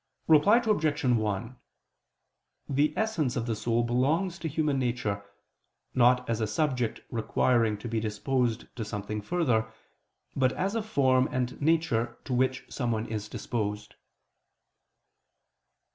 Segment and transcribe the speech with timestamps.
[0.27, 1.03] Reply Obj.
[1.03, 1.55] 1:
[2.67, 5.23] The essence of the soul belongs to human nature,
[5.93, 9.71] not as a subject requiring to be disposed to something further,
[10.35, 13.93] but as a form and nature to which someone is disposed.